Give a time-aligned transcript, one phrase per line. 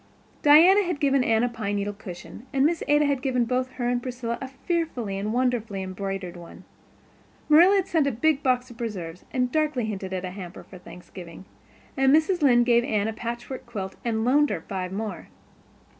[0.41, 3.87] Diana had given Anne a pine needle cushion and Miss Ada had given both her
[3.87, 6.63] and Priscilla a fearfully and wonderfully embroidered one.
[7.47, 10.79] Marilla had sent a big box of preserves, and darkly hinted at a hamper for
[10.79, 11.45] Thanksgiving,
[11.95, 12.41] and Mrs.
[12.41, 15.27] Lynde gave Anne a patchwork quilt and loaned her five more.